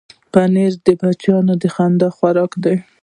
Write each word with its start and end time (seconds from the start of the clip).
پنېر 0.31 0.71
د 0.85 0.87
بچیانو 0.99 1.53
د 1.61 1.63
خندا 1.75 2.09
خوراک 2.15 2.51
دی. 2.63 2.75